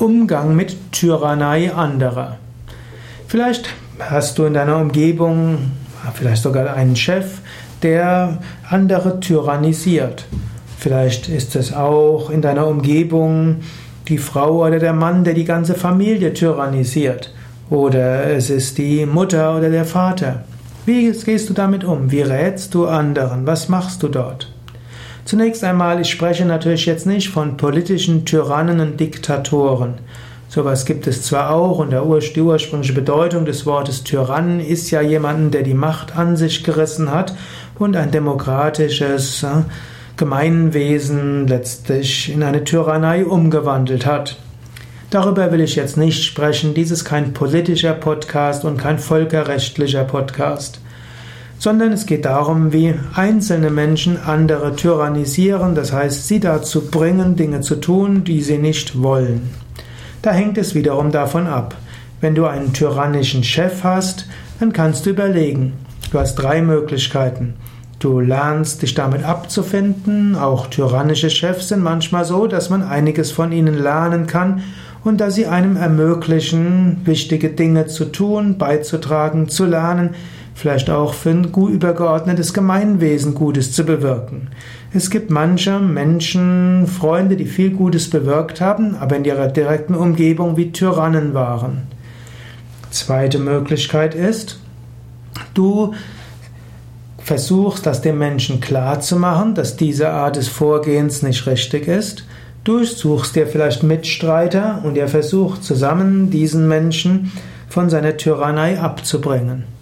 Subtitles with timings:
[0.00, 2.38] Umgang mit Tyrannei anderer.
[3.28, 3.68] Vielleicht
[3.98, 5.58] hast du in deiner Umgebung
[6.14, 7.38] vielleicht sogar einen Chef,
[7.82, 8.38] der
[8.70, 10.24] andere tyrannisiert.
[10.78, 13.56] Vielleicht ist es auch in deiner Umgebung
[14.08, 17.34] die Frau oder der Mann, der die ganze Familie tyrannisiert.
[17.68, 20.44] Oder es ist die Mutter oder der Vater.
[20.86, 22.10] Wie gehst du damit um?
[22.10, 23.46] Wie rätst du anderen?
[23.46, 24.50] Was machst du dort?
[25.24, 29.94] Zunächst einmal, ich spreche natürlich jetzt nicht von politischen Tyrannen und Diktatoren.
[30.48, 35.52] Sowas gibt es zwar auch und die ursprüngliche Bedeutung des Wortes Tyrann ist ja jemanden,
[35.52, 37.34] der die Macht an sich gerissen hat
[37.78, 39.62] und ein demokratisches äh,
[40.16, 44.38] Gemeinwesen letztlich in eine Tyrannei umgewandelt hat.
[45.10, 46.74] Darüber will ich jetzt nicht sprechen.
[46.74, 50.80] Dies ist kein politischer Podcast und kein völkerrechtlicher Podcast
[51.60, 57.60] sondern es geht darum, wie einzelne Menschen andere tyrannisieren, das heißt, sie dazu bringen, Dinge
[57.60, 59.50] zu tun, die sie nicht wollen.
[60.22, 61.76] Da hängt es wiederum davon ab.
[62.22, 64.26] Wenn du einen tyrannischen Chef hast,
[64.58, 65.74] dann kannst du überlegen.
[66.10, 67.54] Du hast drei Möglichkeiten.
[67.98, 70.36] Du lernst dich damit abzufinden.
[70.36, 74.62] Auch tyrannische Chefs sind manchmal so, dass man einiges von ihnen lernen kann
[75.04, 80.14] und dass sie einem ermöglichen, wichtige Dinge zu tun, beizutragen, zu lernen,
[80.60, 84.48] vielleicht auch für ein gut übergeordnetes Gemeinwesen Gutes zu bewirken.
[84.92, 90.58] Es gibt manche Menschen, Freunde, die viel Gutes bewirkt haben, aber in ihrer direkten Umgebung
[90.58, 91.88] wie Tyrannen waren.
[92.90, 94.60] Zweite Möglichkeit ist,
[95.54, 95.94] du
[97.18, 102.26] versuchst, das dem Menschen klarzumachen, dass diese Art des Vorgehens nicht richtig ist.
[102.64, 107.32] Du suchst dir vielleicht Mitstreiter und ihr versucht zusammen diesen Menschen
[107.68, 109.79] von seiner Tyrannei abzubringen.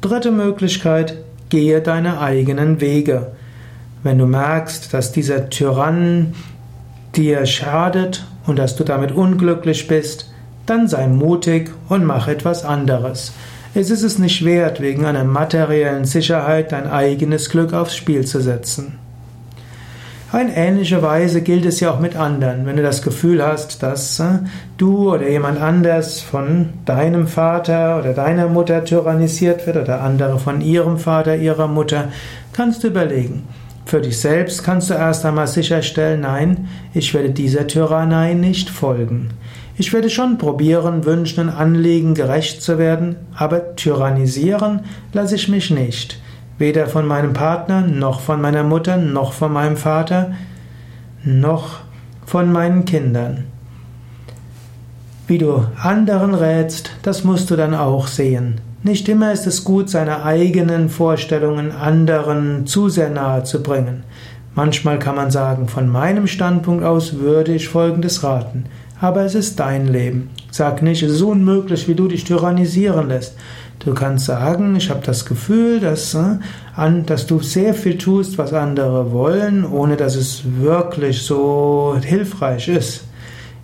[0.00, 1.18] Dritte Möglichkeit,
[1.50, 3.32] gehe deine eigenen Wege.
[4.02, 6.34] Wenn du merkst, dass dieser Tyrann
[7.16, 10.32] dir schadet und dass du damit unglücklich bist,
[10.64, 13.32] dann sei mutig und mach etwas anderes.
[13.74, 18.40] Es ist es nicht wert, wegen einer materiellen Sicherheit dein eigenes Glück aufs Spiel zu
[18.40, 18.98] setzen.
[20.32, 22.64] In ähnlicher Weise gilt es ja auch mit anderen.
[22.64, 24.38] Wenn du das Gefühl hast, dass äh,
[24.78, 30.60] du oder jemand anders von deinem Vater oder deiner Mutter tyrannisiert wird oder andere von
[30.60, 32.10] ihrem Vater, ihrer Mutter,
[32.52, 33.42] kannst du überlegen.
[33.86, 39.30] Für dich selbst kannst du erst einmal sicherstellen, nein, ich werde dieser Tyrannei nicht folgen.
[39.76, 44.82] Ich werde schon probieren, Wünschen und Anliegen gerecht zu werden, aber tyrannisieren
[45.12, 46.20] lasse ich mich nicht.
[46.60, 50.32] Weder von meinem Partner, noch von meiner Mutter, noch von meinem Vater,
[51.24, 51.78] noch
[52.26, 53.44] von meinen Kindern.
[55.26, 58.60] Wie du anderen rätst, das musst du dann auch sehen.
[58.82, 64.04] Nicht immer ist es gut, seine eigenen Vorstellungen anderen zu sehr nahe zu bringen.
[64.54, 68.66] Manchmal kann man sagen, von meinem Standpunkt aus würde ich Folgendes raten.
[69.00, 70.28] Aber es ist dein Leben.
[70.50, 73.34] Sag nicht, es ist unmöglich, wie du dich tyrannisieren lässt.
[73.80, 76.36] Du kannst sagen, ich habe das Gefühl, dass, äh,
[77.06, 83.04] dass du sehr viel tust, was andere wollen, ohne dass es wirklich so hilfreich ist.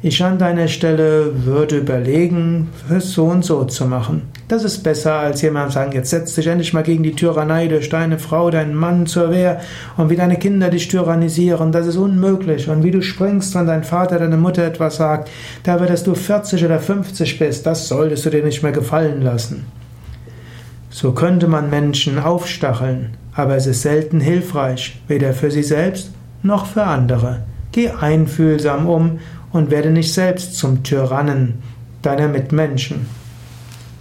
[0.00, 4.22] Ich an deiner Stelle würde überlegen, es so und so zu machen.
[4.48, 7.90] Das ist besser, als jemand sagen, jetzt setz dich endlich mal gegen die Tyrannei durch
[7.90, 9.60] deine Frau, deinen Mann zur Wehr
[9.98, 11.72] und wie deine Kinder dich tyrannisieren.
[11.72, 12.70] Das ist unmöglich.
[12.70, 15.28] Und wie du springst, wenn dein Vater, deine Mutter etwas sagt,
[15.62, 19.66] da dass du 40 oder 50 bist, das solltest du dir nicht mehr gefallen lassen.
[20.98, 26.10] So könnte man Menschen aufstacheln, aber es ist selten hilfreich, weder für sie selbst
[26.42, 27.42] noch für andere.
[27.70, 29.18] Geh einfühlsam um
[29.52, 31.62] und werde nicht selbst zum Tyrannen
[32.00, 33.04] deiner Mitmenschen.